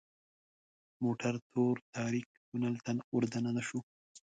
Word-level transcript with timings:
موټر 1.03 1.33
تور 1.51 1.75
تاریک 1.97 2.27
تونل 2.47 2.75
ته 2.85 2.91
وردننه 3.15 3.61
شو. 3.67 3.79